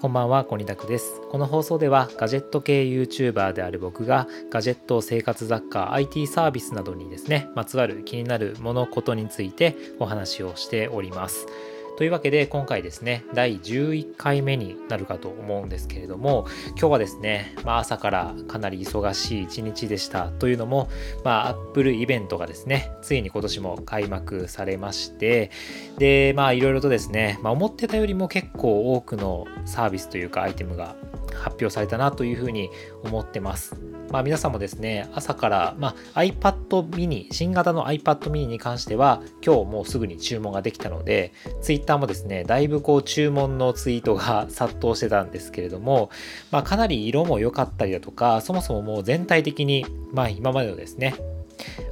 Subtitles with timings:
[0.00, 1.20] こんばんは、コニタクです。
[1.30, 11.46] この放送ではガジェット系 YouTuber である僕がガジェット、生活雑貨、IT サービスなどにですね、まつわる気になるものことについてお話をしております。
[12.00, 20.88] というわけで今回ですね、第11回目になるかと思うんですけれども、今日はですね、まあ、朝からかなり忙しい一日でしたというのも、
[21.24, 25.50] まあ、Apple イベントがですね、ついに今年も開幕されまして、
[25.98, 30.96] で、まあいろいろとですね、まあ、思ってたよりも結構多くのサービスというかアイテムが
[31.34, 32.70] 発表されたなというふうに
[33.04, 33.89] 思ってます。
[34.10, 41.32] まあ、皆さんもですね、朝から、まあ、iPad mini、新型の iPad mini に関しては、今日もうすぐに注文ができたので、
[41.62, 46.10] Twitter もですね、だいぶこう注文のツイートが殺到してたんですけれども、
[46.50, 51.14] まあ、かなり色も良かったりだとか、そもそももう全体的に、まあ、今までのですね、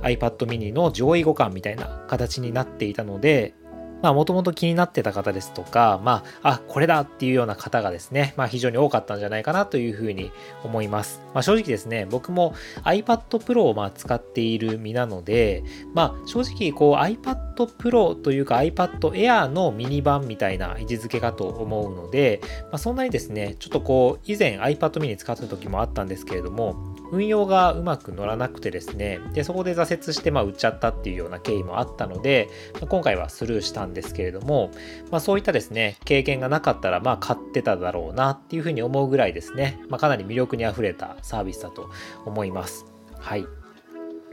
[0.03, 3.55] iPad mini の上位互換みたいな形になっていたので、
[4.03, 10.31] まあ、もともと気になってた方ですとか、まあ、あ、これだっていうような方がですね、まあ、非常に多かったんじゃないかなというふうに
[10.65, 11.21] 思います。
[11.35, 15.65] まあ、正直ですね、僕も iPad Pro をまあ使っている身なので、
[15.95, 26.77] まあ、正直、こう iPad Pro というか iPad Air のミニ版みたいな位置づけかと思うので、まあ、そんなにですね、ちょっとこう、以前 iPad mini 使った時もあったんですけれども、
[27.11, 34.71] 運用がうまく乗らなくてですね、で、そこで挫折してまあ売っちゃったっていうような経緯もあったので、まあ、今回はスルーしたんですけれども、
[35.11, 41.91] まあそういったですね、経験がなかったらまあ買ってただろうなっていうふうに思うぐらいですね、まあかなり魅力にあふれたサービスだと
[42.25, 42.87] 思います。
[43.19, 43.58] はい。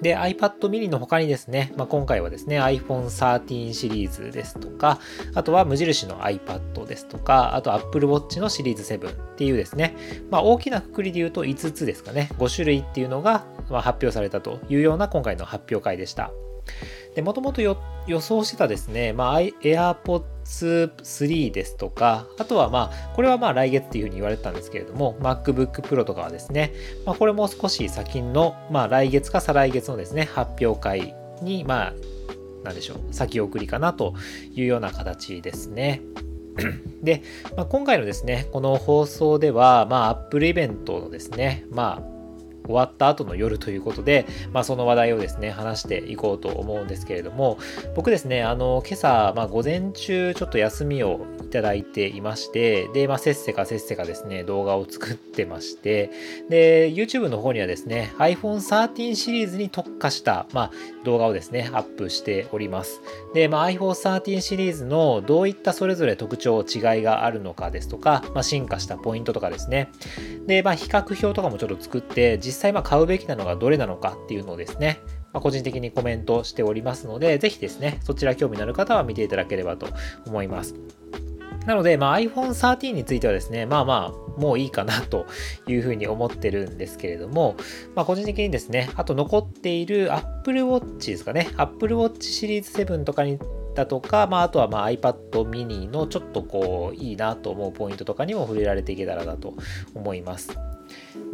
[0.02, 5.00] で、iPad mini の他にですね、まあ、今回はですね、iPhone 13シリーズですとか、
[5.34, 9.96] あとは無印の iPad ですとか、あと Apple Watch のシリーズ7っていうですね、
[10.30, 16.32] まあ、大きな括りで言うと5つですかね、5種類っていうのが発表されたというような今回の発表会でした。
[17.16, 17.76] で、もともと予
[18.20, 26.74] 想してたですね、まあ、AirPods 3ですとか、あとはまあ、これはまあ来月っていうふうに言われてたんですけれども、MacBook Pro とかはですね、
[27.06, 31.94] まあ、これも少し先の、まあ来月か再来月のですね、発表会に、まあ、
[32.66, 34.14] なんでしょう、先送りかなと
[34.54, 36.02] いうような形ですね。
[37.02, 37.22] で、
[37.56, 42.15] まあ、今回のですね、この放送では、まあ、Apple イベントのですね、まあ、
[42.66, 47.58] 終わった後の夜ということで、まあ、その話題をですね、話していこうと思うんですけれども、
[47.96, 56.12] 僕ですね、あの、今朝、まあ、午前中、ちょっと休みをいただいていまして、で、まあ、せっせかせっせかですね、動画を作ってまして、
[56.50, 60.72] で、YouTube の方にはですね、iPhone 13シリーズに特化した、まあ、
[61.04, 63.02] 動画をですね、アップしております。
[63.34, 69.90] で、まあ、iPhone 13シリーズのどういったそれぞれ特徴、違いがあるのかですとか、まあ、進化したポイントとかですね。
[70.48, 75.00] で、まあ、比較表とかもちょっと作って、実際まあ買うべきなのがどれなのかっていうのをですね、
[75.34, 79.88] ま、個人的にコメントしておりますので、ぜひですね、そちら興味のある方は見ていただければと
[80.26, 80.76] 思います。
[81.66, 85.26] なので、まあ、iPhone 13についてはですね、まあまあ、もういいかなと
[85.68, 87.56] いうふうに思ってるんですけれども、
[87.96, 93.40] まあ、個人的にですね、あと残っている Apple Watch ですかね、Apple Watch シリーズ7とかに
[93.74, 99.54] だとか、まあ、あとはまあ iPad mini のちょっとこういいなと思うポイントとかにも触れられていけたらなと
[99.94, 100.58] 思います。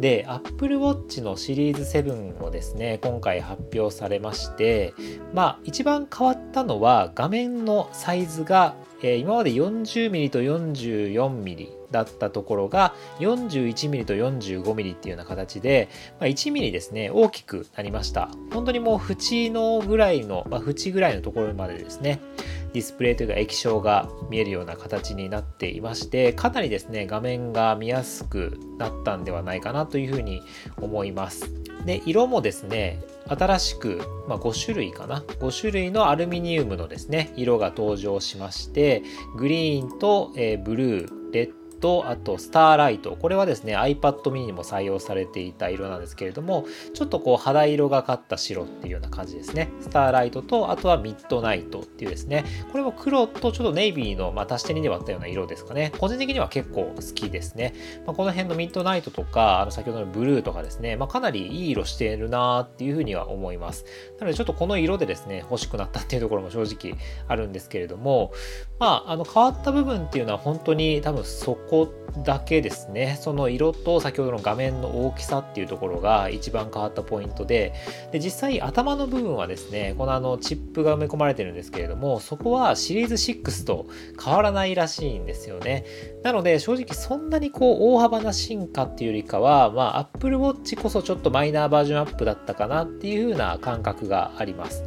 [0.00, 4.94] で Apple Watch のシリーズ7をですね今回発表されまして
[5.32, 18.30] まあ一番変わったのは画面のサイズが、えー、今まで 40mm と 44mm だったところが 41mm と 45mm っていうような形で、まあ、1mm ですね大きくなりました。
[18.52, 22.20] 本当にもう縁のぐらいの、まあ、縁ぐらいのところまでですね。
[22.72, 30.42] ディスプレイというか液晶が見えるような形になっていましてかなりですね画面が見やすくなったんではないかなというふうに
[30.80, 31.52] 思います。
[31.84, 39.02] で色もですね新しく、まあ、5種類かな？5種類のアルミニウムのですね色が登場しまして
[39.36, 43.16] グリーンと、えー、ブルーレッと、あとスターライト。
[43.20, 49.70] これはですね、iPad mini にも採用されていた色なんですけれども、ちょっとこう肌色がかった白っていうような感じですね。
[49.80, 55.92] スターライトと、あとはミッドナイトっていうですね、これも黒とちょっとネイビーの、まあ、足して2で割ったような色ですかね。
[55.98, 57.74] 個人的には結構好きですね。
[58.06, 63.84] まあ、この辺のミッドナイトとか、あの先ほどのブルーとかですね、まあ、かなりいい色してるなーっていうふうには思います。
[64.20, 66.96] なのでちょっとこの色でですね、欲しくなったっていうところも正直
[67.26, 68.32] あるんですけれども、
[68.78, 71.88] まあ、あの変わった部分っていうのは本当に多分そここ
[72.22, 73.16] だけですね。
[73.18, 77.72] その色と先ほどの画面の大きさっていうところが一番変わったポイントで。
[78.12, 83.86] で実際頭の部分はですねこのあのチップが埋め込まれてるんですけれどもそこはシリーズ6と
[84.22, 85.86] 変わらないらしいんですよね。
[86.22, 94.84] なので正直そんなにこう大幅な進化っていうよりかはまあ Apple Watch こそちょっとマイナーバージョンアップだったかなっていう風な感覚があります。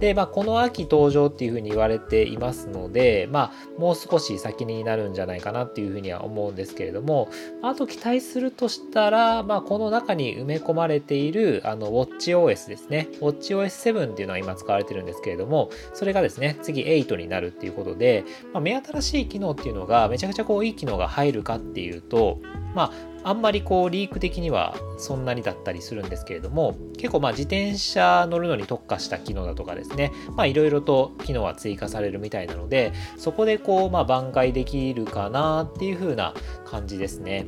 [0.00, 7.28] で、まあ、この秋登場っていうふうに言われていますので、まあ、もう少し先になるんじゃないかなっていうふうには思うんですけれども、
[7.62, 13.08] あと期待するとしたら、まあ、この中に埋め込まれているあの WatchOS ですね。
[13.20, 18.24] WatchOS7 っていうのは今使われてるんですけれども、それがですね、次8になるっていうことで、
[18.54, 22.38] まあ、目新しい機能っていうのがめちゃくちゃこういい機能が入るかっていうと、
[22.74, 22.92] ま
[23.24, 36.34] あ、あんまりこうリーク的にはそんなにだったりするんですけれども結構まあ自転車乗るのに特化した機能だとかですねまあいろいろと機能は追加されるみたいなのでそこでこうまあ挽回できるかなっていう風な
[36.64, 37.46] 感じですね。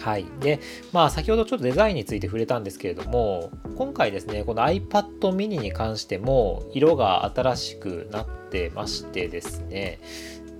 [0.00, 0.26] はい。
[0.40, 0.60] で、
[0.92, 9.98] まあ先ほどちょっとデザインについて触れたんですけれども、今回ですね、この iPad mini に関しても色が新しくなってましてですね、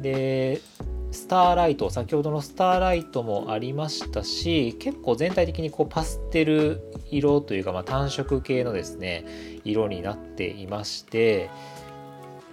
[0.00, 0.60] で、
[1.10, 9.24] スターライト先ほどのスターライトもありましたし結構全体的にこうパステル色というか、まあ、単色系のですね
[9.64, 11.50] 色になっていまして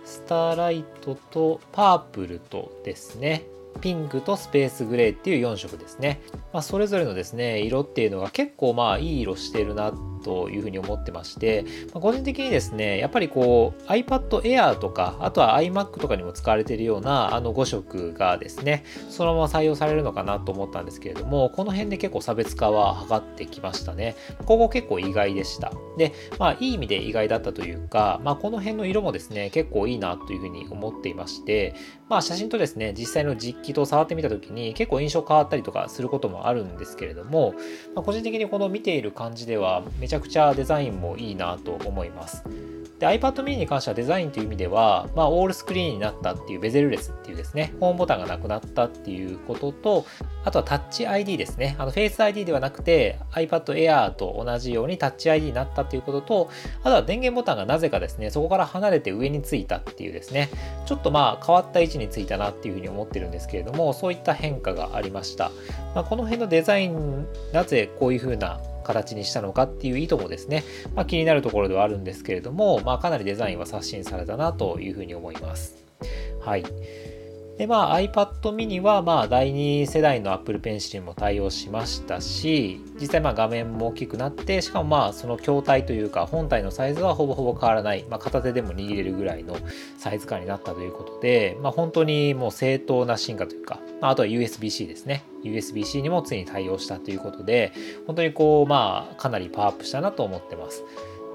[0.06, 3.46] スターライトとパープルとですね
[3.81, 6.22] ピンクとスペースグレーっていう4色ですね、
[6.54, 11.63] まあ、それぞれのですね色っていうのが結構まあいい色してるなってというふうに思ってまして、
[11.94, 24.16] まあ、個人的にですね、やっぱりこう iPad Air とか、あとは iMac とかにも使われているようなあの5色がですね、そのまま採用されるのかなと思ったんですけれども、この辺で結構差別化は図ってきましたね。
[24.45, 25.72] ここ結構意外でした。
[25.98, 31.75] で、まあいい意味で意外だったというか、まあこの辺の色もですね、結構いいなというふうに思っていまして、
[32.10, 37.54] まあ写真とですね、実際の実機と触ってみた時に結構印象変わったりとかすることもあるんですけれども、
[37.95, 42.44] まあ、個人的にこの見ている感じではめちゃちゃくちゃデザインもいいなと思います。
[43.00, 50.06] で iPad mini に関してはデザインという意味では、まあ、オールスクリーンになったっていうベゼルレスっていうですね、ホームボタンがなくなったっていうことと、
[50.45, 51.75] あとはタッチ ID ですね。
[51.77, 56.50] あの Face ID ではなくて iPad Air と同じようにタッチ ID になったっていうことと、
[56.83, 60.50] あとは電源ボタンがなぜかですね、そこから離れて上についたっていうですね、
[60.85, 65.51] ちょっとまあ変わった位置についたなっていうふうに思ってるんですけれども、そういった変化がありました。
[65.94, 70.64] まあ、この辺のデザイン、なぜこういうふうな形にしたのかっていう意図もですね、
[70.96, 75.76] まあ、気になるところではあるんですけれども、まあ、かなりデザインは刷新されたなというふうに思います。
[76.40, 76.64] はい。
[77.57, 89.56] で、まあ iPad mini はまあ第2世代の Apple Pencil も対応しましたし、実際まあ画面も大きくなって、しかもまあその筐体というか本体のサイズはほぼほぼ変わらない、まあ片手でも握れるぐらいの
[89.98, 95.24] サイズ感になったということで、まあ本当にもう正当な進化というか、まあとは USB-C ですね。
[95.46, 97.72] USB-C にもついに対応したということで、
[98.06, 100.84] 本当にこうまあかなりパワーアップしたなと思ってます。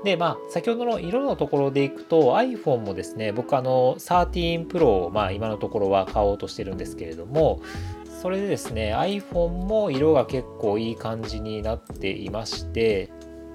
[0.04, 7.60] で、まあ、先ほどの色のところでいくと iPhone もですね、僕あの13 Pro をまあ今のところは買おうとしてるんですけれども、
[8.22, 13.10] それでですね、iPhone も色が結構いい感じになっていまして、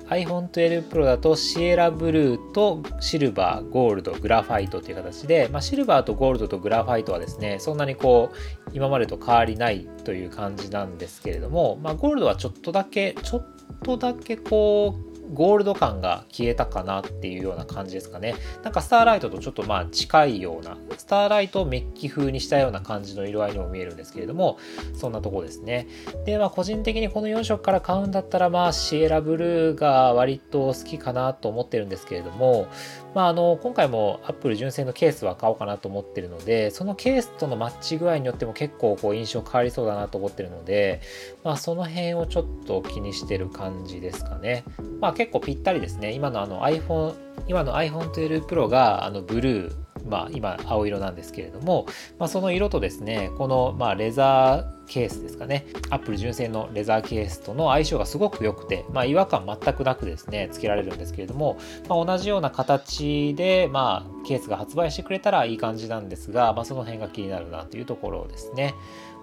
[0.09, 13.47] iPhone 12 Pro だとシエラブルーとシルバー、ゴールド、グラファイトという形で、まあ、シルバーとゴールドとグラファイトはですね、そんなにこう、今までと変わりないという感じなんですけれども、まあ、ゴールドはちょっとだけ、ちょっ
[13.83, 18.33] とだけこう、ゴールド感が消えたかなっていうような感じですかね。
[18.63, 24.57] なんかスターライトとちょっとまあ近いような、スターライトをメッキ風にしたような感じの色合いにも見えるんですけれども、
[24.95, 25.87] そんなとこですね。
[26.25, 32.67] で、まあ個人的にこの4色から買うんだったら、まあシエラブルーが割と好きかなと思ってるんですけれども、
[33.13, 41.01] まああの、今回も Apple 純正のケースは買おうかなと思ってるので、そのケースとのマッチ具合によっても結構こう印象変わりそうだなと思ってるので、
[41.43, 44.65] まあその辺をちょっと気にしてる感じですかね。
[44.99, 46.11] まあ結結構ぴったりですね。
[46.11, 47.15] 今のあの iPhone、
[47.47, 49.75] 今の iPhone 12 Pro があのブルー、
[50.07, 51.87] まあ今青色なんですけれども、
[52.19, 61.57] まあ、その色とですね、このまあレザーケースですかね、Apple 純正のレザーケースとの相性がすごく良くて、まあ違和感全くなくですね、付けられるんですけれども、
[61.89, 68.73] まあ、同じような形で、まあケースが発売してくれたらいい感じなんですが、まあその辺が気になるなというところですね。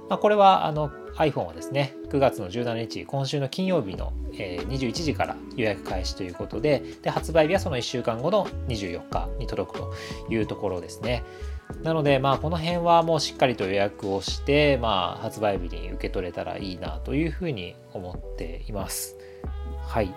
[0.09, 9.95] まあ、これはあの iPhone はですね、9月の17日、今週の金曜日の、えー、21時から予約開始ということでで、発売日はその1週間後の24日に届くと
[10.29, 11.25] いうところですね。
[11.83, 19.17] なので、まあ、この辺はもうしっかりと予約をして、まあ、発売日に受け取れたらいいなというふうに思っています。
[19.87, 20.15] はい。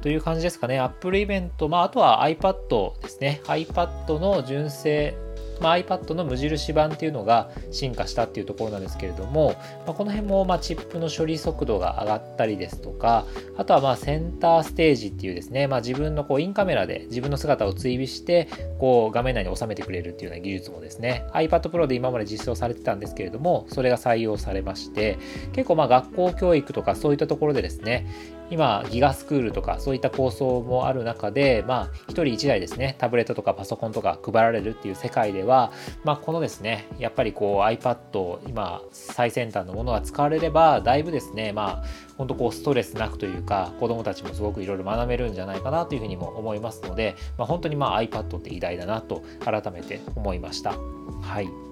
[0.00, 0.78] という感じですかね。
[0.78, 3.40] Apple イベント、まあ、あとは iPad ですね。
[3.44, 5.14] iPad の純正
[5.62, 9.54] まあ、iPad の無印版っていうのが進化したっていうところなんですけれども、
[9.86, 13.24] まあ、この辺もまチップの処理速度が上がったりですとか
[13.56, 25.18] あとはまあセンターステージっていうですね、まあ、自分のこうインカメラで自分の姿を追尾してこう画面内に収めてくれるっていうような技術もですね iPad Pro で今まで実装されてたんですけれどもそれが採用されまして
[25.52, 28.06] 結構ま学校教育とかそういったところでですね
[28.50, 35.72] 今ギガスクールとかそういった構想もある中でまあ1人1台ですねタブレットとかパソコンとか配られるっていう世界では
[36.04, 41.84] まあこのですねやっぱりこう iPad 今最先端のものが使われればだいぶですねまあ
[42.16, 50.74] 本当こうストレスなくというか子どもたちもすごくいろいろ学べるんじゃないかなというふうにも思いますので、まあ、本当にまあ iPad って偉大だなと改めて思いました。
[51.22, 51.71] はい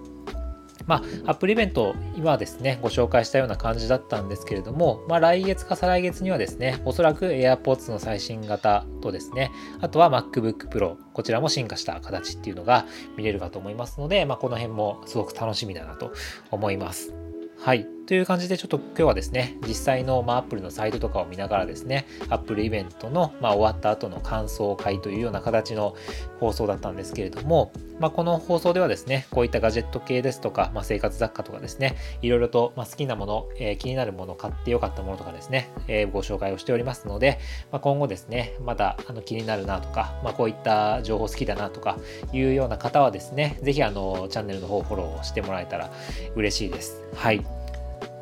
[0.86, 16.12] まあ、アップルイベント、今はですね、ご紹介したような感じだったんですけれども、まあ、来月か再来月にはですね、おそらく AirPods の最新型とですね、あとは MacBook Pro、こちらも進化した形っていうのが見れるかと思いますので、まあ、この辺もすごく楽しみだなと
[16.50, 17.14] 思います。
[17.62, 17.86] はい。
[18.06, 25.94] という感じで、ちょっと今日はですね、実際の、まあ、Apple のサイトとかを見ながらですね、Apple イベントの、まあ、終わった後の感想会というような形の
[26.40, 27.70] 放送だったんですけれども、
[28.00, 37.38] まあ、この放送ではですね、こういったガジェット系ですとか、まあ、生活雑貨とかですね、いろいろと、ま、好きなもの、えー、気になるもの、買ってよかったものとかですね、えー、ご紹介をしておりますので、
[37.70, 41.98] まあ、今後ですね、まだあの気になるなとか、ま、こういった情報好きだなとか
[42.32, 45.90] いうような方はですね、ぜひあのチャンネルの方フォローしてもらえたら
[46.34, 47.02] 嬉しいです。
[47.14, 47.59] はい。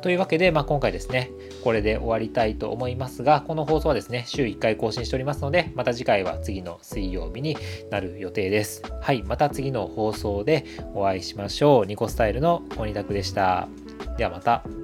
[0.01, 1.31] というわけで、まあ、今回ですね、
[1.63, 7.57] これで終わりたいと思いますが、この放送はですね、週1回更新しておりますので、また次回は次の水曜日に
[7.89, 8.81] なる予定です。
[9.01, 11.85] はい、また次の放送でお会いしましょう。
[11.85, 13.67] ニコスタイルのコニタクでした。
[14.17, 14.78] ではまた。